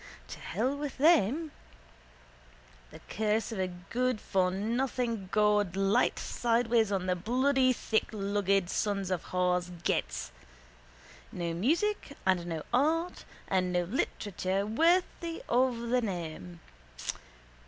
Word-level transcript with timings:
To 0.29 0.39
hell 0.39 0.75
with 0.75 0.97
them! 0.97 1.51
The 2.89 3.01
curse 3.07 3.51
of 3.51 3.59
a 3.59 3.71
goodfornothing 3.91 5.29
God 5.29 5.75
light 5.75 6.17
sideways 6.17 6.91
on 6.91 7.05
the 7.05 7.15
bloody 7.15 7.71
thicklugged 7.71 8.67
sons 8.67 9.11
of 9.11 9.25
whores' 9.25 9.69
gets! 9.83 10.31
No 11.31 11.53
music 11.53 12.17
and 12.25 12.47
no 12.47 12.63
art 12.73 13.25
and 13.47 13.71
no 13.71 13.83
literature 13.83 14.65
worthy 14.65 15.43
of 15.47 15.77
the 15.89 16.01
name. 16.01 16.61